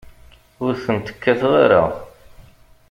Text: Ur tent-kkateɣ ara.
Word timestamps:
Ur 0.65 0.73
tent-kkateɣ 0.83 1.51
ara. 1.63 1.83